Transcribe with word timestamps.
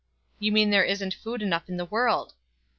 "You 0.39 0.51
mean 0.51 0.71
there 0.71 0.83
isn't 0.83 1.13
food 1.13 1.43
enough 1.43 1.69
in 1.69 1.77
the 1.77 1.85
world." 1.85 2.33